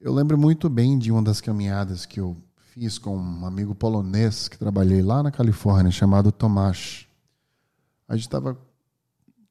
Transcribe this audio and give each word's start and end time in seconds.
Eu 0.00 0.14
lembro 0.14 0.38
muito 0.38 0.70
bem 0.70 0.98
de 0.98 1.12
uma 1.12 1.20
das 1.20 1.42
caminhadas 1.42 2.06
que 2.06 2.18
eu 2.18 2.34
fiz 2.72 2.96
com 2.96 3.14
um 3.14 3.44
amigo 3.44 3.74
polonês 3.74 4.48
que 4.48 4.56
trabalhei 4.56 5.02
lá 5.02 5.22
na 5.22 5.30
Califórnia, 5.30 5.92
chamado 5.92 6.32
Tomasz. 6.32 7.06
A 8.08 8.16
gente 8.16 8.24
estava 8.24 8.56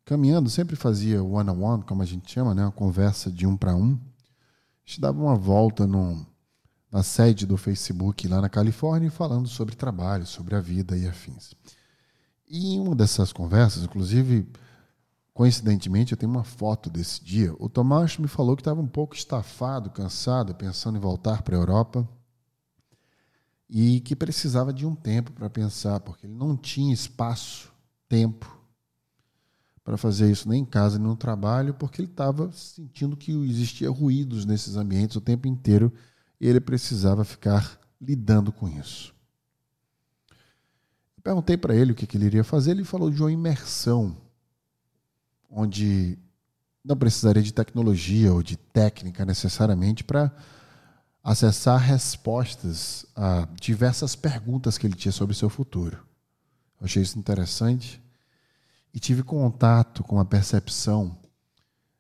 caminhando, 0.04 0.50
sempre 0.50 0.76
fazia 0.76 1.24
one-on-one, 1.24 1.62
-on 1.62 1.78
-one, 1.78 1.84
como 1.84 2.02
a 2.02 2.06
gente 2.06 2.32
chama, 2.32 2.56
né? 2.56 2.64
uma 2.64 2.72
conversa 2.72 3.30
de 3.30 3.46
um 3.46 3.56
para 3.56 3.76
um. 3.76 3.92
A 3.94 4.88
gente 4.88 5.00
dava 5.00 5.22
uma 5.22 5.36
volta 5.36 5.86
no, 5.86 6.26
na 6.92 7.04
sede 7.04 7.46
do 7.46 7.56
Facebook 7.56 8.28
lá 8.28 8.42
na 8.42 8.50
Califórnia 8.50 9.12
falando 9.12 9.48
sobre 9.48 9.76
trabalho, 9.76 10.26
sobre 10.26 10.56
a 10.56 10.60
vida 10.60 10.98
e 10.98 11.08
afins. 11.08 11.54
E 12.48 12.74
em 12.74 12.80
uma 12.80 12.96
dessas 12.96 13.32
conversas, 13.32 13.84
inclusive, 13.84 14.48
coincidentemente, 15.40 16.12
eu 16.12 16.18
tenho 16.18 16.34
uma 16.34 16.44
foto 16.44 16.90
desse 16.90 17.24
dia. 17.24 17.56
O 17.60 17.70
Tomás 17.70 18.18
me 18.18 18.28
falou 18.28 18.58
que 18.58 18.62
estava 18.62 18.82
um 18.82 18.88
pouco 18.90 19.16
estafado, 19.16 19.90
cansado, 19.90 20.54
pensando 20.54 20.98
em 20.98 21.00
voltar 21.00 21.44
para 21.44 21.56
a 21.56 21.60
Europa 21.62 22.06
e 23.70 24.02
que 24.02 24.18
precisava 24.18 24.74
de 24.74 24.86
um 24.86 24.94
tempo 24.94 25.32
para 25.32 25.50
pensar, 25.50 26.02
porque 26.02 26.28
ele 26.28 26.34
não 26.34 26.58
tinha 26.58 26.94
espaço, 26.94 27.72
tempo 28.10 28.54
para 29.82 29.96
fazer 29.96 30.30
isso 30.30 30.50
nem 30.50 30.64
em 30.64 30.66
casa 30.66 31.00
nem 31.00 31.08
no 31.08 31.16
trabalho, 31.16 31.74
porque 31.74 32.02
ele 32.02 32.10
estava 32.12 32.52
sentindo 32.52 33.16
que 33.16 33.32
existia 33.32 33.90
ruídos 33.90 34.44
nesses 34.44 34.76
ambientes 34.76 35.16
o 35.16 35.22
tempo 35.22 35.48
inteiro 35.48 35.90
e 36.38 36.50
ele 36.50 36.60
precisava 36.60 37.24
ficar 37.24 37.80
lidando 38.02 38.52
com 38.52 38.68
isso. 38.68 39.16
Perguntei 41.24 41.56
para 41.56 41.74
ele 41.74 41.94
o 41.94 41.96
que 41.96 42.18
ele 42.18 42.26
iria 42.26 42.44
fazer, 42.44 42.72
ele 42.72 42.84
falou 42.84 43.10
de 43.10 43.22
uma 43.22 43.32
imersão, 43.32 44.18
onde 45.50 46.18
não 46.84 46.96
precisaria 46.96 47.44
de 47.44 47.54
tecnologia 47.54 48.34
ou 48.34 48.42
de 48.42 48.56
técnica 48.56 49.26
necessariamente 49.26 50.04
para 50.04 50.32
acessar 51.24 51.80
respostas 51.80 53.06
a 53.16 53.48
diversas 53.60 54.16
perguntas 54.16 54.78
que 54.78 54.88
ele 54.88 54.96
tinha 54.96 55.12
sobre 55.12 55.34
o 55.34 55.38
seu 55.38 55.50
futuro. 55.50 55.98
Eu 56.80 56.86
achei 56.86 57.04
isso 57.04 57.20
interessante 57.20 58.02
e 58.94 59.00
tive 59.00 59.22
contato 59.22 60.04
com 60.04 60.20
a 60.20 60.26
percepção 60.26 61.18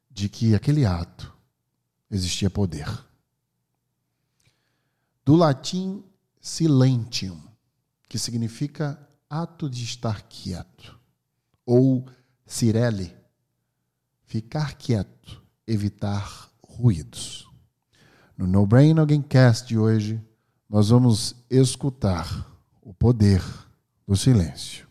de 0.09 0.30
que 0.30 0.56
aquele 0.56 0.86
ato 0.86 1.34
existia 2.09 2.50
poder. 2.50 2.88
Do 5.23 5.36
latim 5.36 6.03
silentium, 6.41 7.39
que 8.08 8.17
significa 8.17 9.00
ato 9.30 9.69
de 9.69 9.84
estar 9.84 10.23
quieto, 10.23 10.97
ou 11.66 12.09
cirele, 12.45 13.16
ficar 14.30 14.75
quieto, 14.75 15.44
evitar 15.66 16.52
ruídos. 16.63 17.49
No 18.38 18.45
No 18.45 18.66
Brain 18.66 18.99
Again 18.99 19.23
Cast 19.23 19.67
de 19.67 19.77
hoje, 19.77 20.22
nós 20.69 20.89
vamos 20.89 21.35
escutar 21.49 22.47
o 22.80 22.94
poder 22.94 23.41
do 24.07 24.16
silêncio. 24.16 24.89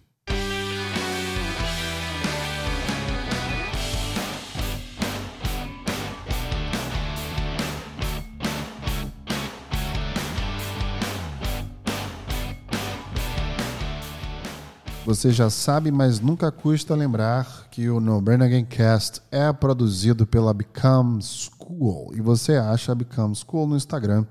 Você 15.09 15.33
já 15.33 15.49
sabe, 15.49 15.91
mas 15.91 16.21
nunca 16.21 16.53
custa 16.53 16.95
lembrar 16.95 17.71
que 17.71 17.89
o 17.89 17.99
No 17.99 18.21
Brain 18.21 18.43
Again 18.43 18.67
Cast 18.67 19.23
é 19.31 19.51
produzido 19.55 20.27
pela 20.27 20.53
Become 20.53 21.23
School 21.23 22.15
e 22.15 22.21
você 22.21 22.57
acha 22.57 22.93
a 22.93 22.95
Become 22.95 23.35
School 23.35 23.69
no 23.69 23.75
Instagram, 23.75 24.27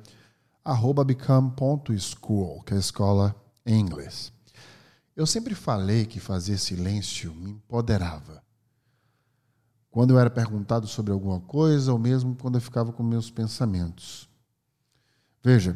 become.school, 1.03 2.61
que 2.61 2.75
é 2.75 2.77
a 2.77 2.79
escola 2.79 3.35
em 3.65 3.79
inglês. 3.79 4.31
Eu 5.15 5.25
sempre 5.25 5.55
falei 5.55 6.05
que 6.05 6.19
fazer 6.19 6.59
silêncio 6.59 7.33
me 7.33 7.49
empoderava. 7.49 8.43
Quando 9.89 10.11
eu 10.11 10.19
era 10.19 10.29
perguntado 10.29 10.85
sobre 10.85 11.11
alguma 11.11 11.39
coisa, 11.39 11.91
ou 11.91 11.97
mesmo 11.97 12.35
quando 12.35 12.53
eu 12.53 12.61
ficava 12.61 12.93
com 12.93 13.01
meus 13.01 13.31
pensamentos. 13.31 14.29
Veja, 15.43 15.75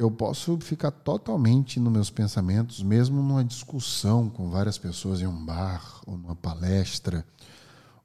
eu 0.00 0.10
posso 0.10 0.58
ficar 0.60 0.90
totalmente 0.90 1.78
nos 1.78 1.92
meus 1.92 2.08
pensamentos, 2.08 2.82
mesmo 2.82 3.22
numa 3.22 3.44
discussão 3.44 4.30
com 4.30 4.48
várias 4.48 4.78
pessoas 4.78 5.20
em 5.20 5.26
um 5.26 5.44
bar, 5.44 6.00
ou 6.06 6.16
numa 6.16 6.34
palestra, 6.34 7.22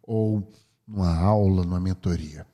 ou 0.04 0.52
numa 0.86 1.16
aula, 1.18 1.64
numa 1.64 1.80
mentoria. 1.80 2.46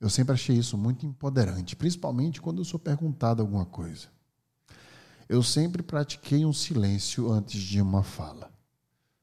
Eu 0.00 0.10
sempre 0.10 0.34
achei 0.34 0.56
isso 0.56 0.76
muito 0.76 1.06
empoderante, 1.06 1.76
principalmente 1.76 2.42
quando 2.42 2.58
eu 2.58 2.64
sou 2.64 2.80
perguntado 2.80 3.40
alguma 3.40 3.64
coisa. 3.64 4.08
Eu 5.28 5.44
sempre 5.44 5.80
pratiquei 5.80 6.44
um 6.44 6.52
silêncio 6.52 7.30
antes 7.30 7.60
de 7.62 7.80
uma 7.80 8.02
fala, 8.02 8.50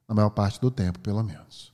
na 0.08 0.16
maior 0.16 0.30
parte 0.30 0.62
do 0.62 0.72
tempo, 0.72 1.00
pelo 1.00 1.22
menos. 1.22 1.74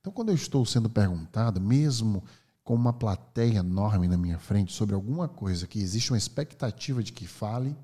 Então, 0.00 0.12
quando 0.12 0.30
eu 0.30 0.34
estou 0.34 0.66
sendo 0.66 0.90
perguntado, 0.90 1.60
mesmo 1.60 2.24
com 2.64 2.74
uma 2.74 2.92
plateia 2.92 3.58
enorme 3.58 4.06
na 4.06 4.16
minha 4.16 4.38
frente 4.38 4.72
sobre 4.72 4.94
alguma 4.94 5.28
coisa 5.28 5.66
que 5.66 5.80
existe 5.80 6.12
uma 6.12 6.18
expectativa 6.18 7.02
de 7.02 7.12
que 7.12 7.26
fale, 7.26 7.76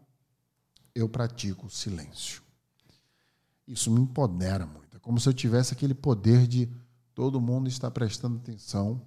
eu 0.95 1.09
pratico 1.09 1.67
o 1.67 1.71
silêncio. 1.71 2.43
Isso 3.67 3.91
me 3.91 4.01
empodera 4.01 4.65
muito. 4.65 4.97
É 4.97 5.01
como 5.01 5.19
se 5.19 5.29
eu 5.29 5.35
tivesse 5.35 5.73
aquele 5.73 5.95
poder 5.95 6.47
de 6.47 6.69
todo 7.15 7.41
mundo 7.41 7.69
está 7.69 7.91
prestando 7.91 8.37
atenção 8.37 9.03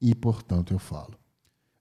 e, 0.00 0.14
portanto, 0.14 0.72
eu 0.72 0.78
falo. 0.78 1.14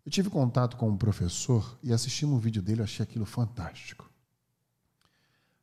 Eu 0.05 0.11
tive 0.11 0.29
contato 0.29 0.75
com 0.75 0.89
um 0.89 0.97
professor 0.97 1.79
e 1.81 1.93
assistindo 1.93 2.33
um 2.33 2.39
vídeo 2.39 2.61
dele, 2.61 2.81
achei 2.81 3.03
aquilo 3.03 3.25
fantástico. 3.25 4.09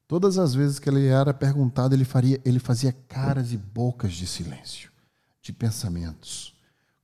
Todas 0.08 0.38
as 0.38 0.54
vezes 0.54 0.78
que 0.78 0.88
ele 0.88 1.06
era 1.06 1.34
perguntado, 1.34 1.94
ele, 1.94 2.04
faria, 2.04 2.40
ele 2.44 2.58
fazia 2.58 2.92
caras 2.92 3.52
e 3.52 3.58
bocas 3.58 4.14
de 4.14 4.26
silêncio, 4.26 4.90
de 5.42 5.52
pensamentos 5.52 6.55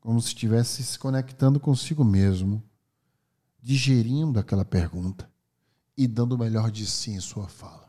como 0.02 0.20
se 0.20 0.28
estivesse 0.28 0.82
se 0.82 0.98
conectando 0.98 1.60
consigo 1.60 2.04
mesmo, 2.04 2.60
digerindo 3.62 4.40
aquela 4.40 4.64
pergunta 4.64 5.30
e 5.96 6.08
dando 6.08 6.32
o 6.32 6.38
melhor 6.38 6.72
de 6.72 6.84
si 6.86 7.12
em 7.12 7.20
sua 7.20 7.46
fala. 7.46 7.88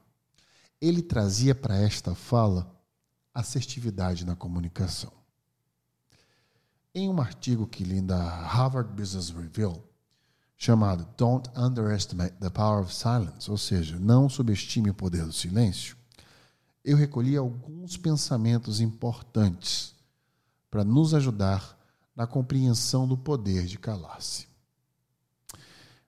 Ele 0.80 1.02
trazia 1.02 1.56
para 1.56 1.76
esta 1.76 2.14
fala 2.14 2.72
assertividade 3.34 4.26
na 4.28 4.36
comunicação. 4.36 5.12
Em 6.94 7.10
um 7.10 7.20
artigo 7.20 7.66
que 7.66 7.84
li 7.84 8.00
da 8.00 8.24
Harvard 8.46 8.94
Business 8.94 9.32
Review, 9.32 9.84
chamado 10.56 11.08
Don't 11.18 11.50
Underestimate 11.58 12.36
the 12.40 12.52
Power 12.52 12.84
of 12.84 12.94
Silence, 12.94 13.50
ou 13.50 13.58
seja, 13.58 13.98
não 13.98 14.30
subestime 14.30 14.92
o 14.92 14.94
poder 14.94 15.26
do 15.26 15.34
silêncio, 15.34 15.98
eu 16.86 16.96
recolhi 16.96 17.36
alguns 17.36 17.98
pensamentos 17.98 18.80
importantes 18.80 19.96
para 20.70 20.84
nos 20.84 21.16
ajudar 21.16 21.82
na 22.16 22.28
compreensão 22.28 23.08
do 23.08 23.18
poder 23.18 23.66
de 23.66 23.78
calar-se. 23.78 24.48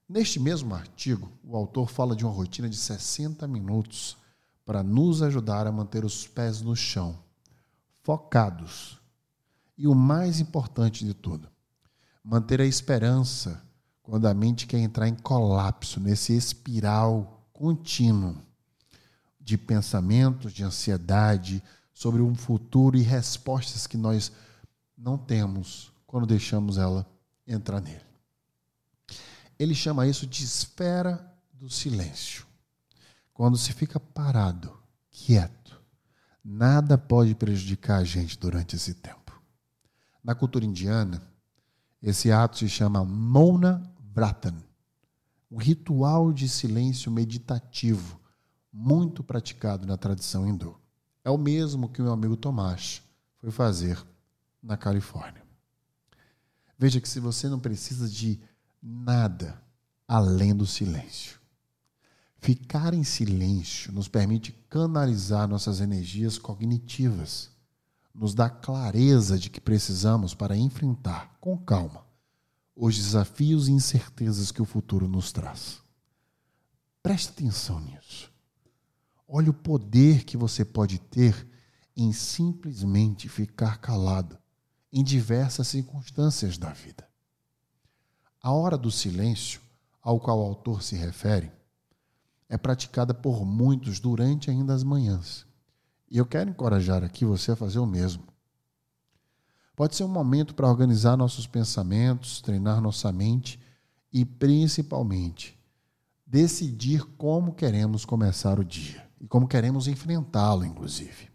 Neste 0.07 0.39
mesmo 0.39 0.75
artigo, 0.75 1.31
o 1.43 1.57
autor 1.57 1.89
fala 1.89 2.15
de 2.15 2.23
uma 2.23 2.33
rotina 2.33 2.69
de 2.69 2.77
60 2.77 3.47
minutos 3.47 4.15
para 4.63 4.83
nos 4.83 5.21
ajudar 5.23 5.65
a 5.65 5.71
manter 5.71 6.05
os 6.05 6.27
pés 6.27 6.61
no 6.61 6.75
chão, 6.75 7.17
focados. 8.03 8.99
E 9.77 9.87
o 9.87 9.95
mais 9.95 10.39
importante 10.39 11.03
de 11.03 11.13
tudo, 11.13 11.49
manter 12.23 12.61
a 12.61 12.65
esperança 12.65 13.61
quando 14.01 14.27
a 14.27 14.33
mente 14.33 14.67
quer 14.67 14.77
entrar 14.77 15.07
em 15.07 15.15
colapso, 15.15 15.99
nesse 15.99 16.33
espiral 16.33 17.49
contínuo 17.51 18.37
de 19.39 19.57
pensamentos, 19.57 20.53
de 20.53 20.63
ansiedade 20.63 21.63
sobre 21.91 22.21
um 22.21 22.35
futuro 22.35 22.95
e 22.95 23.01
respostas 23.01 23.87
que 23.87 23.97
nós 23.97 24.31
não 24.95 25.17
temos 25.17 25.91
quando 26.15 26.27
deixamos 26.27 26.77
ela 26.77 27.05
entrar 27.45 27.81
nele. 27.81 27.99
Ele 29.59 29.75
chama 29.75 30.07
isso 30.07 30.25
de 30.25 30.45
esfera 30.45 31.29
do 31.51 31.69
silêncio. 31.69 32.45
Quando 33.33 33.57
se 33.57 33.73
fica 33.73 33.99
parado, 33.99 34.79
quieto, 35.11 35.77
nada 36.41 36.97
pode 36.97 37.35
prejudicar 37.35 37.97
a 37.97 38.05
gente 38.05 38.39
durante 38.39 38.77
esse 38.77 38.93
tempo. 38.93 39.37
Na 40.23 40.33
cultura 40.33 40.63
indiana, 40.63 41.21
esse 42.01 42.31
ato 42.31 42.59
se 42.59 42.69
chama 42.69 43.03
Mona 43.03 43.83
Vratan, 44.13 44.55
um 45.51 45.57
ritual 45.57 46.31
de 46.31 46.47
silêncio 46.47 47.11
meditativo 47.11 48.17
muito 48.71 49.21
praticado 49.21 49.85
na 49.85 49.97
tradição 49.97 50.47
hindu. 50.47 50.79
É 51.25 51.29
o 51.29 51.37
mesmo 51.37 51.89
que 51.89 51.99
o 51.99 52.05
meu 52.05 52.13
amigo 52.13 52.37
Tomás 52.37 53.03
foi 53.35 53.51
fazer 53.51 54.01
na 54.63 54.77
Califórnia. 54.77 55.44
Veja 56.77 56.99
que 56.99 57.07
se 57.07 57.19
você 57.19 57.47
não 57.47 57.59
precisa 57.59 58.09
de 58.09 58.39
nada 58.81 59.61
além 60.07 60.55
do 60.55 60.65
silêncio. 60.65 61.39
Ficar 62.37 62.93
em 62.93 63.03
silêncio 63.03 63.91
nos 63.91 64.07
permite 64.07 64.51
canalizar 64.69 65.47
nossas 65.47 65.81
energias 65.81 66.37
cognitivas, 66.37 67.49
nos 68.13 68.35
dá 68.35 68.49
clareza 68.49 69.37
de 69.37 69.49
que 69.49 69.59
precisamos 69.59 70.33
para 70.33 70.55
enfrentar 70.55 71.37
com 71.39 71.57
calma 71.57 72.05
os 72.75 72.95
desafios 72.95 73.67
e 73.67 73.71
incertezas 73.71 74.51
que 74.51 74.61
o 74.61 74.65
futuro 74.65 75.07
nos 75.07 75.31
traz. 75.31 75.79
Preste 77.01 77.29
atenção 77.29 77.79
nisso. 77.79 78.31
Olha 79.27 79.49
o 79.49 79.53
poder 79.53 80.25
que 80.25 80.35
você 80.35 80.65
pode 80.65 80.99
ter 80.99 81.47
em 81.95 82.11
simplesmente 82.11 83.29
ficar 83.29 83.77
calado 83.77 84.37
em 84.91 85.03
diversas 85.03 85.67
circunstâncias 85.67 86.57
da 86.57 86.71
vida. 86.71 87.07
A 88.41 88.51
hora 88.51 88.77
do 88.77 88.91
silêncio, 88.91 89.59
ao 90.01 90.19
qual 90.19 90.39
o 90.39 90.45
autor 90.45 90.83
se 90.83 90.95
refere, 90.95 91.51
é 92.47 92.57
praticada 92.57 93.13
por 93.13 93.45
muitos 93.45 93.99
durante 93.99 94.51
ainda 94.51 94.73
as 94.73 94.83
manhãs. 94.83 95.45
E 96.09 96.17
eu 96.17 96.25
quero 96.25 96.49
encorajar 96.49 97.03
aqui 97.03 97.25
você 97.25 97.51
a 97.51 97.55
fazer 97.55 97.79
o 97.79 97.85
mesmo. 97.85 98.23
Pode 99.75 99.95
ser 99.95 100.03
um 100.03 100.09
momento 100.09 100.55
para 100.55 100.69
organizar 100.69 101.17
nossos 101.17 101.47
pensamentos, 101.47 102.41
treinar 102.41 102.79
nossa 102.79 103.11
mente 103.11 103.59
e, 104.13 104.23
principalmente, 104.23 105.59
decidir 106.25 107.03
como 107.17 107.53
queremos 107.53 108.05
começar 108.05 108.59
o 108.59 108.63
dia 108.63 109.05
e 109.19 109.27
como 109.27 109.47
queremos 109.47 109.87
enfrentá-lo, 109.87 110.63
inclusive. 110.63 111.34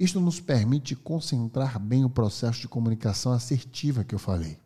Isto 0.00 0.18
nos 0.18 0.40
permite 0.40 0.96
concentrar 0.96 1.78
bem 1.78 2.06
o 2.06 2.08
processo 2.08 2.62
de 2.62 2.68
comunicação 2.68 3.32
assertiva 3.32 4.02
que 4.02 4.14
eu 4.14 4.18
falei. 4.18 4.58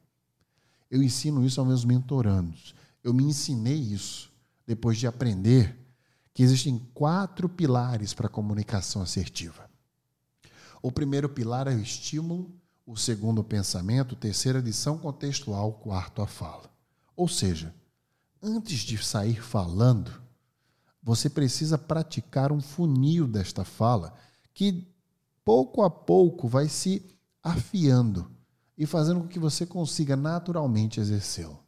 Eu 0.89 1.03
ensino 1.03 1.45
isso 1.45 1.59
aos 1.59 1.67
meus 1.69 1.85
mentorandos. 1.85 2.73
Eu 3.03 3.13
me 3.13 3.25
ensinei 3.25 3.75
isso 3.75 4.31
depois 4.65 4.97
de 4.97 5.09
aprender 5.09 5.77
que 6.33 6.41
existem 6.41 6.79
quatro 6.95 7.49
pilares 7.49 8.15
para 8.15 8.29
a 8.29 8.31
comunicação 8.31 9.03
assertiva. 9.03 9.69
O 10.81 10.93
primeiro 10.93 11.29
pilar 11.29 11.67
é 11.67 11.75
o 11.75 11.81
estímulo, 11.81 12.49
o 12.87 12.97
segundo 12.97 13.41
o 13.41 13.45
pensamento, 13.45 14.13
o 14.13 14.17
terceiro 14.17 14.59
a 14.59 14.63
lição 14.63 14.97
contextual, 14.97 15.71
o 15.71 15.73
quarto 15.73 16.23
a 16.23 16.29
fala. 16.29 16.71
Ou 17.17 17.27
seja, 17.27 17.75
antes 18.41 18.81
de 18.81 19.03
sair 19.03 19.43
falando, 19.43 20.13
você 21.03 21.29
precisa 21.29 21.77
praticar 21.77 22.53
um 22.53 22.61
funil 22.61 23.27
desta 23.27 23.65
fala 23.65 24.15
que 24.55 24.94
pouco 25.45 25.83
a 25.83 25.91
pouco 25.91 26.49
vai 26.49 26.69
se 26.69 27.05
afiando 27.43 28.31
e 28.77 28.87
fazendo 28.87 29.21
com 29.21 29.29
que 29.29 29.39
você 29.39 29.67
consiga 29.67 30.17
naturalmente 30.17 30.99
exercê-lo. 30.99 31.63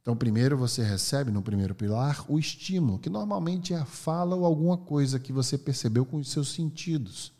Então, 0.00 0.16
primeiro 0.16 0.56
você 0.56 0.82
recebe 0.82 1.30
no 1.30 1.42
primeiro 1.42 1.76
pilar 1.76 2.24
o 2.28 2.36
estímulo, 2.38 2.98
que 2.98 3.08
normalmente 3.08 3.72
é 3.72 3.76
a 3.76 3.84
fala 3.84 4.34
ou 4.34 4.44
alguma 4.44 4.76
coisa 4.76 5.20
que 5.20 5.32
você 5.32 5.56
percebeu 5.56 6.04
com 6.04 6.16
os 6.16 6.28
seus 6.28 6.52
sentidos. 6.52 7.32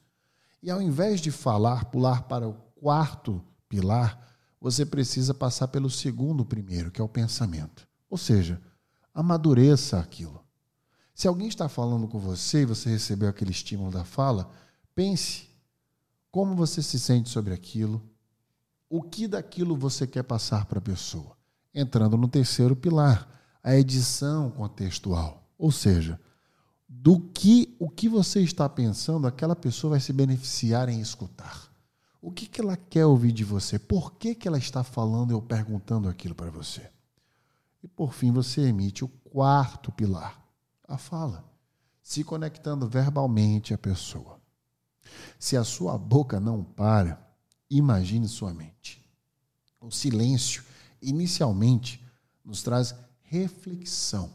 E 0.62 0.70
ao 0.70 0.80
invés 0.80 1.20
de 1.20 1.32
falar, 1.32 1.86
pular 1.86 2.22
para 2.22 2.48
o 2.48 2.54
quarto 2.76 3.42
pilar, 3.68 4.32
você 4.60 4.86
precisa 4.86 5.34
passar 5.34 5.66
pelo 5.68 5.90
segundo 5.90 6.44
primeiro, 6.44 6.92
que 6.92 7.00
é 7.00 7.04
o 7.04 7.08
pensamento. 7.08 7.88
Ou 8.08 8.16
seja, 8.16 8.62
amadureça 9.12 9.98
aquilo. 9.98 10.40
Se 11.12 11.26
alguém 11.26 11.48
está 11.48 11.68
falando 11.68 12.06
com 12.06 12.20
você 12.20 12.62
e 12.62 12.66
você 12.66 12.90
recebeu 12.90 13.28
aquele 13.28 13.50
estímulo 13.50 13.90
da 13.90 14.04
fala, 14.04 14.50
pense 14.94 15.51
como 16.32 16.56
você 16.56 16.82
se 16.82 16.99
sente 16.99 17.29
sobre 17.29 17.55
aquilo, 17.55 18.02
o 18.90 19.02
que 19.02 19.29
daquilo 19.29 19.76
você 19.76 20.05
quer 20.08 20.25
passar 20.25 20.64
para 20.64 20.81
a 20.81 20.82
pessoa 20.82 21.37
entrando 21.75 22.17
no 22.17 22.29
terceiro 22.29 22.76
pilar, 22.76 23.29
a 23.62 23.76
edição 23.76 24.50
contextual. 24.50 25.49
Ou 25.56 25.70
seja, 25.70 26.20
do 26.88 27.19
que 27.19 27.75
o 27.79 27.88
que 27.88 28.08
você 28.08 28.40
está 28.40 28.69
pensando, 28.69 29.26
aquela 29.26 29.56
pessoa 29.56 29.93
vai 29.93 30.00
se 30.00 30.12
beneficiar 30.12 30.88
em 30.88 31.00
escutar. 31.00 31.70
O 32.20 32.31
que, 32.31 32.46
que 32.46 32.61
ela 32.61 32.76
quer 32.76 33.06
ouvir 33.06 33.32
de 33.32 33.44
você? 33.44 33.78
Por 33.78 34.12
que, 34.14 34.35
que 34.35 34.46
ela 34.46 34.58
está 34.58 34.85
falando 34.85 35.32
ou 35.32 35.43
perguntando 35.43 36.08
aquilo 36.08 36.35
para 36.35 36.50
você? 36.50 36.88
E 37.82 37.88
por 37.88 38.12
fim, 38.12 38.31
você 38.31 38.61
emite 38.62 39.05
o 39.05 39.08
quarto 39.08 39.90
pilar, 39.90 40.40
a 40.87 40.96
fala, 40.96 41.44
se 42.00 42.23
conectando 42.23 42.88
verbalmente 42.88 43.75
à 43.75 43.78
pessoa. 43.78 44.40
Se 45.38 45.56
a 45.56 45.64
sua 45.64 45.97
boca 45.99 46.38
não 46.38 46.62
para, 46.62 47.20
imagine 47.70 48.29
sua 48.29 48.53
mente. 48.53 49.05
O 49.81 49.91
silêncio 49.91 50.62
inicialmente 51.00 52.05
nos 52.44 52.62
traz 52.62 52.94
reflexão, 53.23 54.31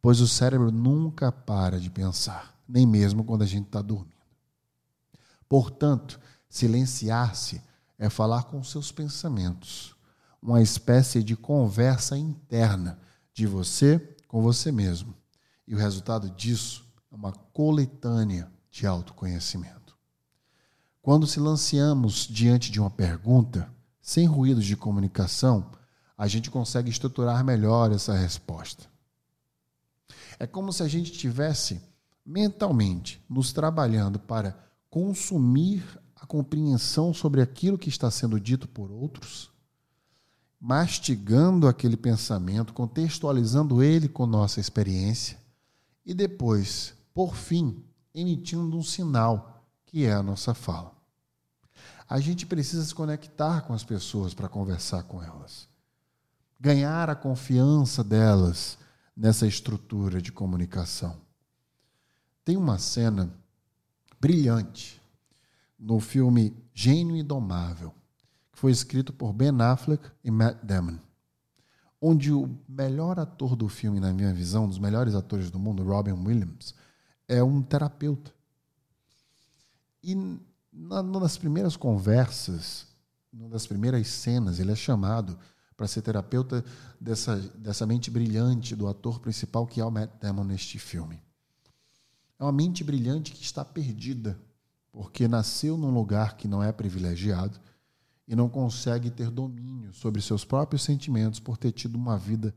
pois 0.00 0.20
o 0.20 0.28
cérebro 0.28 0.70
nunca 0.70 1.32
para 1.32 1.80
de 1.80 1.90
pensar, 1.90 2.54
nem 2.68 2.86
mesmo 2.86 3.24
quando 3.24 3.42
a 3.42 3.46
gente 3.46 3.66
está 3.66 3.82
dormindo. 3.82 4.14
Portanto, 5.48 6.20
silenciar-se 6.48 7.62
é 7.98 8.08
falar 8.08 8.44
com 8.44 8.62
seus 8.62 8.92
pensamentos, 8.92 9.94
uma 10.40 10.62
espécie 10.62 11.22
de 11.22 11.36
conversa 11.36 12.16
interna 12.16 12.98
de 13.34 13.46
você 13.46 13.98
com 14.28 14.40
você 14.40 14.70
mesmo. 14.70 15.14
E 15.66 15.74
o 15.74 15.78
resultado 15.78 16.30
disso 16.30 16.84
é 17.10 17.14
uma 17.14 17.32
coletânea 17.32 18.50
de 18.70 18.86
autoconhecimento. 18.86 19.79
Quando 21.02 21.26
silenciamos 21.26 22.28
diante 22.28 22.70
de 22.70 22.78
uma 22.78 22.90
pergunta, 22.90 23.72
sem 24.02 24.26
ruídos 24.26 24.66
de 24.66 24.76
comunicação, 24.76 25.70
a 26.16 26.28
gente 26.28 26.50
consegue 26.50 26.90
estruturar 26.90 27.42
melhor 27.42 27.90
essa 27.90 28.14
resposta. 28.14 28.84
É 30.38 30.46
como 30.46 30.72
se 30.72 30.82
a 30.82 30.88
gente 30.88 31.12
tivesse 31.12 31.80
mentalmente 32.24 33.24
nos 33.28 33.50
trabalhando 33.52 34.18
para 34.18 34.58
consumir 34.90 35.82
a 36.16 36.26
compreensão 36.26 37.14
sobre 37.14 37.40
aquilo 37.40 37.78
que 37.78 37.88
está 37.88 38.10
sendo 38.10 38.38
dito 38.38 38.68
por 38.68 38.90
outros, 38.90 39.50
mastigando 40.60 41.66
aquele 41.66 41.96
pensamento, 41.96 42.74
contextualizando 42.74 43.82
ele 43.82 44.06
com 44.06 44.26
nossa 44.26 44.60
experiência 44.60 45.38
e 46.04 46.12
depois, 46.12 46.92
por 47.14 47.34
fim, 47.34 47.82
emitindo 48.14 48.76
um 48.76 48.82
sinal 48.82 49.59
que 49.90 50.06
é 50.06 50.12
a 50.12 50.22
nossa 50.22 50.54
fala. 50.54 50.92
A 52.08 52.20
gente 52.20 52.46
precisa 52.46 52.84
se 52.84 52.94
conectar 52.94 53.62
com 53.62 53.72
as 53.72 53.84
pessoas 53.84 54.34
para 54.34 54.48
conversar 54.48 55.02
com 55.02 55.22
elas 55.22 55.70
ganhar 56.60 57.08
a 57.08 57.16
confiança 57.16 58.04
delas 58.04 58.76
nessa 59.16 59.46
estrutura 59.46 60.20
de 60.20 60.30
comunicação. 60.30 61.16
Tem 62.44 62.56
uma 62.56 62.78
cena 62.78 63.32
brilhante 64.20 65.00
no 65.78 65.98
filme 65.98 66.54
Gênio 66.74 67.16
Indomável, 67.16 67.94
que 68.52 68.58
foi 68.58 68.70
escrito 68.70 69.10
por 69.10 69.32
Ben 69.32 69.58
Affleck 69.62 70.06
e 70.22 70.30
Matt 70.30 70.58
Damon, 70.62 70.98
onde 71.98 72.30
o 72.30 72.58
melhor 72.68 73.18
ator 73.18 73.56
do 73.56 73.68
filme, 73.68 73.98
na 73.98 74.12
minha 74.12 74.34
visão, 74.34 74.64
um 74.64 74.68
dos 74.68 74.78
melhores 74.78 75.14
atores 75.14 75.50
do 75.50 75.58
mundo, 75.58 75.82
Robin 75.82 76.12
Williams, 76.12 76.74
é 77.26 77.42
um 77.42 77.62
terapeuta. 77.62 78.32
E 80.02 80.14
na, 80.72 81.02
nas 81.02 81.36
primeiras 81.36 81.76
conversas, 81.76 82.86
numa 83.32 83.48
das 83.48 83.66
primeiras 83.66 84.06
cenas, 84.08 84.58
ele 84.58 84.72
é 84.72 84.76
chamado 84.76 85.38
para 85.76 85.88
ser 85.88 86.02
terapeuta 86.02 86.64
dessa, 87.00 87.36
dessa 87.36 87.86
mente 87.86 88.10
brilhante 88.10 88.76
do 88.76 88.86
ator 88.86 89.18
principal 89.18 89.66
que 89.66 89.80
é 89.80 89.84
o 89.84 89.90
Matt 89.90 90.10
Damon 90.20 90.44
neste 90.44 90.78
filme. 90.78 91.22
É 92.38 92.44
uma 92.44 92.52
mente 92.52 92.84
brilhante 92.84 93.32
que 93.32 93.42
está 93.42 93.64
perdida, 93.64 94.38
porque 94.92 95.28
nasceu 95.28 95.76
num 95.76 95.92
lugar 95.92 96.36
que 96.36 96.48
não 96.48 96.62
é 96.62 96.72
privilegiado 96.72 97.58
e 98.26 98.36
não 98.36 98.48
consegue 98.48 99.10
ter 99.10 99.30
domínio 99.30 99.92
sobre 99.92 100.22
seus 100.22 100.44
próprios 100.44 100.82
sentimentos 100.82 101.40
por 101.40 101.56
ter 101.56 101.72
tido 101.72 101.96
uma 101.96 102.16
vida 102.16 102.54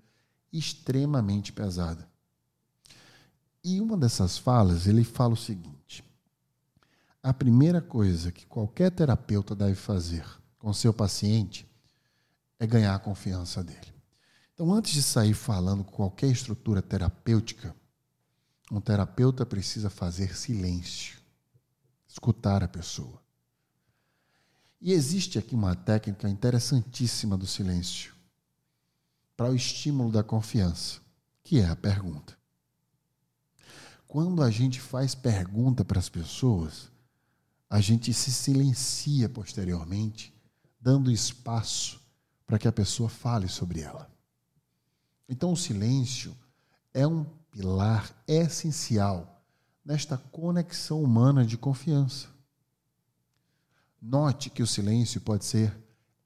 extremamente 0.52 1.52
pesada. 1.52 2.08
E 3.64 3.80
uma 3.80 3.98
dessas 3.98 4.38
falas, 4.38 4.88
ele 4.88 5.04
fala 5.04 5.34
o 5.34 5.38
seguinte: 5.38 6.04
a 7.24 7.34
primeira 7.34 7.82
coisa 7.82 8.34
que 8.34 8.46
qualquer 8.46 8.92
terapeuta 8.92 9.56
deve 9.56 9.76
fazer 9.76 10.26
com 10.60 10.74
seu 10.74 10.94
paciente 10.94 11.66
é 12.60 12.68
ganhar 12.68 12.94
a 12.94 13.00
confiança 13.00 13.64
dele. 13.64 13.94
Então, 14.54 14.74
antes 14.74 14.92
de 14.92 15.02
sair 15.02 15.34
falando 15.34 15.86
com 15.86 15.94
qualquer 15.94 16.28
estrutura 16.28 16.82
terapêutica, 16.82 17.74
um 18.70 18.82
terapeuta 18.82 19.46
precisa 19.46 19.90
fazer 19.90 20.36
silêncio, 20.36 21.18
escutar 22.06 22.62
a 22.62 22.68
pessoa. 22.68 23.24
E 24.82 24.92
existe 24.92 25.40
aqui 25.40 25.56
uma 25.56 25.76
técnica 25.76 26.28
interessantíssima 26.28 27.38
do 27.38 27.48
silêncio 27.48 28.14
para 29.38 29.50
o 29.50 29.56
estímulo 29.56 30.12
da 30.12 30.24
confiança, 30.24 31.00
que 31.42 31.60
é 31.62 31.68
a 31.68 31.76
pergunta. 31.76 32.38
Quando 34.06 34.44
a 34.44 34.52
gente 34.52 34.82
faz 34.82 35.16
pergunta 35.16 35.86
para 35.86 36.00
as 36.00 36.10
pessoas, 36.10 36.93
a 37.74 37.82
gente 37.82 38.14
se 38.14 38.32
silencia 38.32 39.28
posteriormente, 39.28 40.32
dando 40.80 41.10
espaço 41.10 42.00
para 42.46 42.60
que 42.60 42.68
a 42.68 42.72
pessoa 42.72 43.10
fale 43.10 43.48
sobre 43.48 43.82
ela. 43.82 44.08
Então, 45.28 45.52
o 45.52 45.58
silêncio 45.58 46.38
é 46.94 47.08
um 47.08 47.24
pilar 47.50 48.14
essencial 48.28 49.44
nesta 49.84 50.20
conexão 50.20 51.02
humana 51.02 51.44
de 51.44 51.58
confiança. 51.58 52.28
Note 54.00 54.52
que 54.52 54.62
o 54.62 54.68
silêncio 54.68 55.20
pode 55.20 55.44
ser 55.44 55.76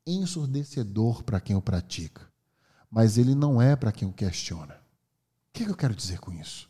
ensurdecedor 0.06 1.24
para 1.24 1.40
quem 1.40 1.56
o 1.56 1.62
pratica, 1.62 2.30
mas 2.92 3.18
ele 3.18 3.34
não 3.34 3.62
é 3.62 3.74
para 3.74 3.94
quem 3.94 4.06
o 4.06 4.12
questiona. 4.12 4.74
O 4.74 5.54
que, 5.54 5.64
que 5.64 5.72
eu 5.72 5.78
quero 5.78 5.96
dizer 5.96 6.20
com 6.20 6.34
isso? 6.34 6.70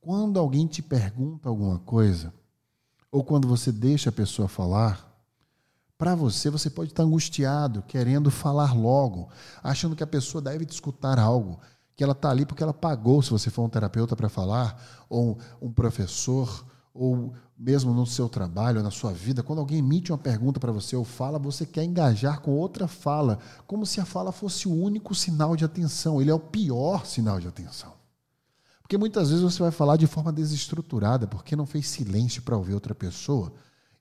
Quando 0.00 0.38
alguém 0.38 0.66
te 0.66 0.80
pergunta 0.80 1.50
alguma 1.50 1.78
coisa, 1.80 2.32
ou 3.10 3.24
quando 3.24 3.48
você 3.48 3.72
deixa 3.72 4.10
a 4.10 4.12
pessoa 4.12 4.48
falar, 4.48 5.08
para 5.98 6.14
você, 6.14 6.48
você 6.48 6.70
pode 6.70 6.90
estar 6.90 7.02
angustiado, 7.02 7.82
querendo 7.82 8.30
falar 8.30 8.74
logo, 8.74 9.28
achando 9.62 9.94
que 9.94 10.02
a 10.02 10.06
pessoa 10.06 10.40
deve 10.40 10.64
te 10.64 10.72
escutar 10.72 11.18
algo, 11.18 11.60
que 11.94 12.02
ela 12.02 12.12
está 12.12 12.30
ali 12.30 12.46
porque 12.46 12.62
ela 12.62 12.72
pagou, 12.72 13.20
se 13.20 13.30
você 13.30 13.50
for 13.50 13.64
um 13.64 13.68
terapeuta 13.68 14.16
para 14.16 14.30
falar, 14.30 14.82
ou 15.10 15.38
um 15.60 15.70
professor, 15.70 16.64
ou 16.94 17.34
mesmo 17.58 17.92
no 17.92 18.06
seu 18.06 18.30
trabalho, 18.30 18.82
na 18.82 18.90
sua 18.90 19.12
vida, 19.12 19.42
quando 19.42 19.58
alguém 19.58 19.80
emite 19.80 20.10
uma 20.10 20.16
pergunta 20.16 20.58
para 20.58 20.72
você 20.72 20.96
ou 20.96 21.04
fala, 21.04 21.38
você 21.38 21.66
quer 21.66 21.84
engajar 21.84 22.40
com 22.40 22.52
outra 22.52 22.88
fala, 22.88 23.38
como 23.66 23.84
se 23.84 24.00
a 24.00 24.06
fala 24.06 24.32
fosse 24.32 24.66
o 24.66 24.72
único 24.72 25.14
sinal 25.14 25.54
de 25.54 25.66
atenção. 25.66 26.22
Ele 26.22 26.30
é 26.30 26.34
o 26.34 26.40
pior 26.40 27.04
sinal 27.04 27.38
de 27.38 27.46
atenção. 27.46 27.99
Porque 28.90 28.98
muitas 28.98 29.30
vezes 29.30 29.44
você 29.44 29.62
vai 29.62 29.70
falar 29.70 29.96
de 29.96 30.08
forma 30.08 30.32
desestruturada, 30.32 31.24
porque 31.24 31.54
não 31.54 31.64
fez 31.64 31.86
silêncio 31.86 32.42
para 32.42 32.56
ouvir 32.56 32.74
outra 32.74 32.92
pessoa, 32.92 33.52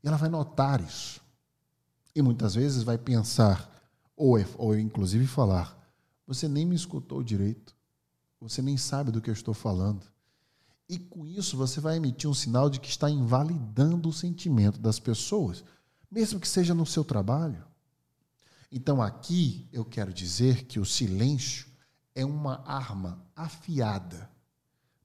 e 0.04 0.08
ela 0.08 0.18
vai 0.18 0.30
notar 0.30 0.82
isso. 0.82 1.22
E 2.16 2.24
muitas 2.24 2.56
vezes 2.56 2.82
vai 2.82 2.98
pensar, 2.98 3.70
ou, 4.18 4.44
ou 4.58 4.76
inclusive 4.76 5.28
falar: 5.28 5.78
você 6.26 6.48
nem 6.48 6.66
me 6.66 6.76
escutou 6.76 7.22
direito, 7.22 7.76
você 8.42 8.64
nem 8.64 8.78
sabe 8.78 9.12
do 9.12 9.22
que 9.22 9.30
eu 9.30 9.34
estou 9.36 9.54
falando. 9.54 10.08
E 10.90 10.98
com 10.98 11.24
isso 11.24 11.56
você 11.56 11.80
vai 11.80 11.98
emitir 11.98 12.28
um 12.28 12.34
sinal 12.34 12.68
de 12.68 12.80
que 12.80 12.90
está 12.90 13.12
invalidando 13.12 14.10
o 14.10 14.14
sentimento 14.14 14.80
das 14.80 15.00
pessoas, 15.00 15.64
mesmo 16.10 16.40
que 16.40 16.48
seja 16.48 16.74
no 16.74 16.88
seu 16.88 17.04
trabalho. 17.04 17.64
Então 18.72 19.04
aqui 19.04 19.70
eu 19.72 19.86
quero 19.86 20.12
dizer 20.12 20.66
que 20.66 20.80
o 20.80 20.86
silêncio 20.86 21.68
é 22.16 22.26
uma 22.26 22.64
arma 22.66 23.24
afiada 23.36 24.28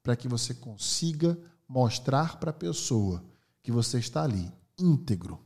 para 0.05 0.15
que 0.15 0.29
você 0.29 0.53
consiga 0.53 1.37
mostrar 1.67 2.39
para 2.39 2.51
a 2.51 2.55
pessoa 2.55 3.25
que 3.63 3.73
você 3.73 3.99
está 3.99 4.23
ali 4.23 4.53
íntegro, 4.79 5.41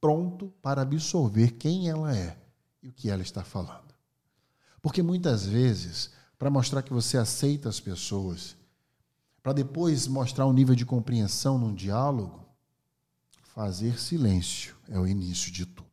pronto 0.00 0.54
para 0.62 0.82
absorver 0.82 1.54
quem 1.54 1.88
ela 1.88 2.16
é 2.16 2.40
e 2.80 2.88
o 2.88 2.92
que 2.92 3.10
ela 3.10 3.22
está 3.22 3.42
falando. 3.42 3.92
Porque 4.80 5.02
muitas 5.02 5.44
vezes, 5.44 6.12
para 6.38 6.48
mostrar 6.48 6.82
que 6.82 6.92
você 6.92 7.18
aceita 7.18 7.68
as 7.68 7.80
pessoas, 7.80 8.56
para 9.42 9.52
depois 9.52 10.06
mostrar 10.06 10.46
um 10.46 10.52
nível 10.52 10.76
de 10.76 10.86
compreensão 10.86 11.58
num 11.58 11.74
diálogo, 11.74 12.46
fazer 13.42 13.98
silêncio 13.98 14.76
é 14.88 14.98
o 14.98 15.08
início 15.08 15.50
de 15.50 15.66
tudo. 15.66 15.90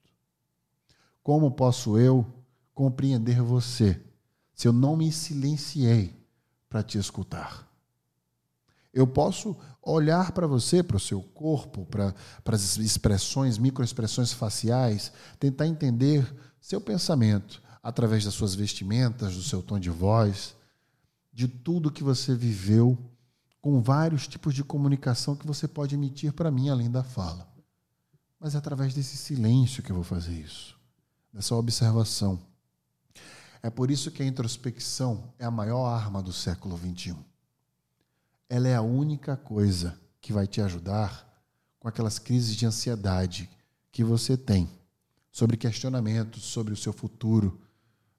Como 1.24 1.51
posso 1.51 1.98
eu 1.98 2.25
compreender 2.72 3.41
você 3.41 4.00
se 4.53 4.67
eu 4.67 4.74
não 4.74 4.96
me 4.96 5.12
silenciei 5.12 6.15
para 6.69 6.84
te 6.84 7.00
escutar? 7.00 7.68
Eu 9.00 9.08
posso 9.08 9.56
olhar 9.82 10.34
para 10.34 10.46
você, 10.46 10.84
para 10.84 10.98
o 10.98 11.00
seu 11.00 11.22
corpo, 11.22 11.86
para, 11.86 12.13
as 12.53 12.77
expressões, 12.77 13.58
microexpressões 13.58 14.34
faciais, 14.34 15.13
tentar 15.39 15.68
entender 15.68 16.29
seu 16.60 16.82
pensamento 16.82 17.63
através 17.82 18.25
das 18.25 18.34
suas 18.34 18.53
vestimentas, 18.53 19.36
do 19.36 19.41
seu 19.41 19.63
tom 19.63 19.79
de 19.79 19.89
voz, 19.89 20.53
de 21.32 21.48
tudo 21.48 21.89
que 21.89 22.03
você 22.03 22.36
viveu 22.36 22.98
com 23.62 23.82
vários 23.82 24.27
tipos 24.27 24.53
de 24.53 24.65
comunicação 24.65 25.34
que 25.34 25.48
você 25.48 25.65
pode 25.65 25.96
emitir 25.96 26.34
para 26.34 26.51
mim 26.51 26.68
além 26.68 26.91
da 26.91 27.01
fala. 27.01 27.50
Mas 28.38 28.53
é 28.53 28.58
através 28.58 28.94
desse 28.94 29.15
silêncio 29.15 29.82
que 29.82 29.94
eu 29.94 29.96
vou 29.96 30.03
fazer 30.03 30.34
isso, 30.34 30.77
dessa 31.32 31.56
observação. 31.56 32.38
É 33.63 33.70
por 33.70 33.89
isso 33.89 34.12
que 34.12 34.22
a 34.22 34.27
introspecção 34.27 35.34
é 35.39 35.46
a 35.46 35.51
maior 35.51 35.86
arma 35.86 36.22
do 36.22 36.34
século 36.34 36.77
XXI. 36.77 37.28
Ela 38.50 38.68
é 38.68 38.75
a 38.75 38.82
única 38.82 39.38
coisa 39.38 40.01
que 40.20 40.34
vai 40.34 40.48
te 40.48 40.60
ajudar 40.60 41.29
com 41.79 41.88
aquelas 41.88 42.18
crises 42.18 42.56
de 42.56 42.65
ansiedade 42.65 43.48
que 43.91 44.03
você 44.03 44.36
tem 44.36 44.68
sobre 45.32 45.56
questionamentos 45.56 46.44
sobre 46.44 46.74
o 46.74 46.77
seu 46.77 46.91
futuro, 46.91 47.62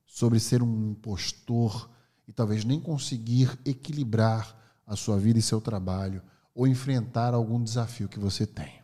sobre 0.07 0.39
ser 0.39 0.63
um 0.63 0.93
impostor 0.93 1.91
e 2.29 2.33
talvez 2.33 2.65
nem 2.65 2.81
conseguir 2.81 3.59
equilibrar 3.65 4.57
a 4.87 4.95
sua 4.95 5.19
vida 5.19 5.39
e 5.39 5.43
seu 5.43 5.61
trabalho 5.61 6.23
ou 6.55 6.67
enfrentar 6.67 7.35
algum 7.35 7.63
desafio 7.63 8.09
que 8.09 8.19
você 8.19 8.47
tem. 8.47 8.81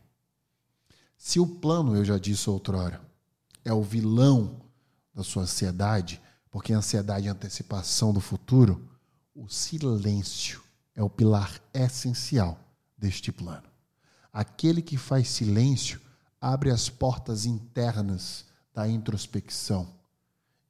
Se 1.17 1.39
o 1.39 1.47
plano, 1.47 1.97
eu 1.97 2.05
já 2.05 2.19
disse 2.19 2.51
outrora, 2.51 3.01
é 3.65 3.73
o 3.73 3.83
vilão 3.83 4.63
da 5.15 5.23
sua 5.23 5.45
ansiedade, 5.45 6.21
porque 6.51 6.73
a 6.73 6.79
ansiedade 6.79 7.27
é 7.27 7.31
a 7.31 7.35
antecipação 7.35 8.13
do 8.13 8.21
futuro, 8.21 8.91
o 9.35 9.49
silêncio 9.49 10.66
é 10.97 11.03
o 11.03 11.09
pilar 11.09 11.61
essencial 11.73 12.59
deste 12.99 13.31
plano. 13.31 13.69
Aquele 14.33 14.83
que 14.83 14.97
faz 14.97 15.29
silêncio 15.29 16.01
abre 16.41 16.71
as 16.71 16.89
portas 16.89 17.47
internas 17.47 18.47
da 18.75 18.89
introspecção 18.89 19.95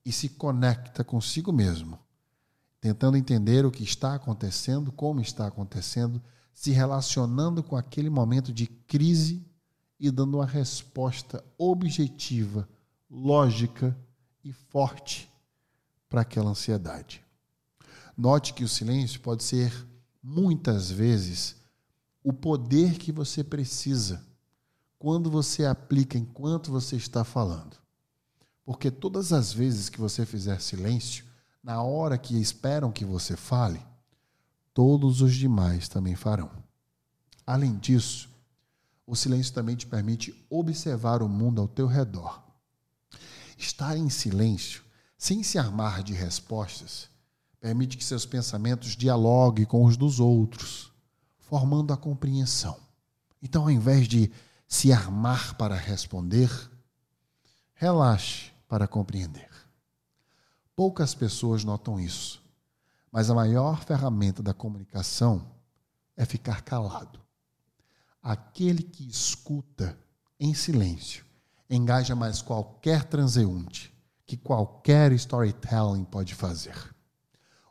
e 0.04 0.12
se 0.12 0.28
conecta 0.28 1.02
consigo 1.02 1.50
mesmo 1.50 1.98
tentando 2.86 3.16
entender 3.16 3.66
o 3.66 3.70
que 3.72 3.82
está 3.82 4.14
acontecendo, 4.14 4.92
como 4.92 5.20
está 5.20 5.48
acontecendo, 5.48 6.22
se 6.54 6.70
relacionando 6.70 7.60
com 7.60 7.76
aquele 7.76 8.08
momento 8.08 8.52
de 8.52 8.68
crise 8.68 9.44
e 9.98 10.08
dando 10.08 10.36
uma 10.36 10.46
resposta 10.46 11.44
objetiva, 11.58 12.68
lógica 13.10 13.96
e 14.44 14.52
forte 14.52 15.28
para 16.08 16.20
aquela 16.20 16.50
ansiedade. 16.50 17.24
Note 18.16 18.54
que 18.54 18.62
o 18.62 18.68
silêncio 18.68 19.20
pode 19.20 19.42
ser, 19.42 19.72
muitas 20.28 20.90
vezes, 20.90 21.54
o 22.20 22.32
poder 22.32 22.98
que 22.98 23.12
você 23.12 23.44
precisa 23.44 24.26
quando 24.98 25.30
você 25.30 25.64
aplica 25.64 26.18
enquanto 26.18 26.72
você 26.72 26.96
está 26.96 27.22
falando. 27.22 27.76
Porque 28.64 28.90
todas 28.90 29.32
as 29.32 29.52
vezes 29.52 29.88
que 29.88 30.00
você 30.00 30.26
fizer 30.26 30.60
silêncio, 30.60 31.24
na 31.62 31.80
hora 31.80 32.18
que 32.18 32.40
esperam 32.40 32.90
que 32.90 33.04
você 33.04 33.36
fale, 33.36 33.80
todos 34.74 35.20
os 35.20 35.32
demais 35.32 35.88
também 35.88 36.16
farão. 36.16 36.50
Além 37.46 37.76
disso, 37.78 38.28
o 39.06 39.14
silêncio 39.14 39.54
também 39.54 39.76
te 39.76 39.86
permite 39.86 40.44
observar 40.50 41.22
o 41.22 41.28
mundo 41.28 41.60
ao 41.60 41.68
teu 41.68 41.86
redor. 41.86 42.42
Estar 43.56 43.96
em 43.96 44.10
silêncio, 44.10 44.82
sem 45.16 45.44
se 45.44 45.56
armar 45.56 46.02
de 46.02 46.14
respostas, 46.14 47.08
permite 47.66 47.96
que 47.98 48.04
seus 48.04 48.24
pensamentos 48.24 48.94
dialoguem 48.94 49.64
com 49.64 49.84
os 49.84 49.96
dos 49.96 50.20
outros, 50.20 50.92
formando 51.36 51.92
a 51.92 51.96
compreensão. 51.96 52.78
Então, 53.42 53.64
ao 53.64 53.70
invés 53.72 54.06
de 54.06 54.30
se 54.68 54.92
armar 54.92 55.56
para 55.56 55.74
responder, 55.74 56.48
relaxe 57.74 58.52
para 58.68 58.86
compreender. 58.86 59.50
Poucas 60.76 61.12
pessoas 61.12 61.64
notam 61.64 61.98
isso, 61.98 62.40
mas 63.10 63.30
a 63.30 63.34
maior 63.34 63.84
ferramenta 63.84 64.44
da 64.44 64.54
comunicação 64.54 65.50
é 66.16 66.24
ficar 66.24 66.62
calado. 66.62 67.18
Aquele 68.22 68.84
que 68.84 69.08
escuta 69.08 69.98
em 70.38 70.54
silêncio 70.54 71.26
engaja 71.68 72.14
mais 72.14 72.40
qualquer 72.40 73.02
transeunte 73.02 73.92
que 74.24 74.36
qualquer 74.36 75.10
storytelling 75.10 76.04
pode 76.04 76.32
fazer. 76.32 76.94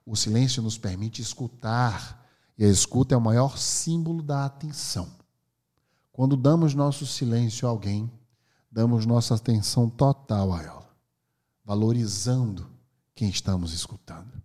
O 0.06 0.16
silêncio 0.16 0.62
nos 0.62 0.78
permite 0.78 1.20
escutar, 1.22 2.24
e 2.58 2.64
a 2.64 2.70
escuta 2.70 3.16
é 3.16 3.18
o 3.18 3.22
maior 3.22 3.58
símbolo 3.58 4.22
da 4.22 4.46
atenção. 4.46 5.10
Quando 6.12 6.38
damos 6.38 6.76
nosso 6.76 7.08
silêncio 7.08 7.68
a 7.68 7.72
alguém, 7.72 8.10
damos 8.72 9.06
nossa 9.06 9.34
atenção 9.34 9.90
total 9.90 10.54
a 10.54 10.62
ela, 10.62 10.90
valorizando 11.66 12.70
quem 13.16 13.30
estamos 13.30 13.74
escutando. 13.74 14.42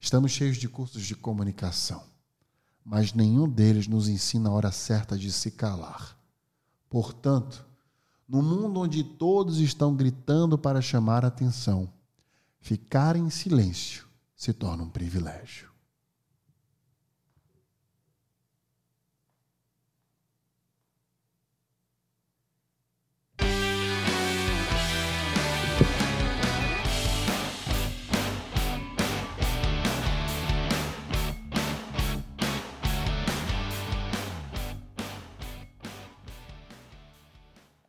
Estamos 0.00 0.32
cheios 0.32 0.56
de 0.56 0.68
cursos 0.68 1.04
de 1.04 1.14
comunicação, 1.14 2.02
mas 2.84 3.14
nenhum 3.14 3.48
deles 3.48 3.86
nos 3.86 4.08
ensina 4.08 4.48
a 4.48 4.52
hora 4.52 4.72
certa 4.72 5.16
de 5.16 5.30
se 5.30 5.52
calar. 5.52 6.18
Portanto, 6.88 7.64
no 8.28 8.42
mundo 8.42 8.80
onde 8.80 9.04
todos 9.04 9.58
estão 9.58 9.94
gritando 9.94 10.58
para 10.58 10.82
chamar 10.82 11.24
a 11.24 11.28
atenção, 11.28 11.88
ficar 12.60 13.14
em 13.14 13.30
silêncio 13.30 14.09
se 14.40 14.54
torna 14.54 14.82
um 14.84 14.88
privilégio. 14.88 15.70